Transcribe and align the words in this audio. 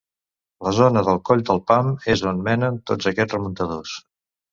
La 0.67 0.71
zona 0.77 1.01
del 1.07 1.19
Coll 1.29 1.43
del 1.49 1.61
Pam 1.71 1.91
és 2.13 2.23
on 2.31 2.39
menen 2.47 2.79
tots 2.93 3.11
aquests 3.13 3.37
remuntadors. 3.37 3.93